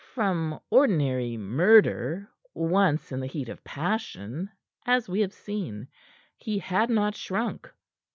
[0.15, 4.49] From ordinary murder, once in the heat of passion
[4.83, 5.89] as we have seen
[6.37, 7.71] he had not shrunk.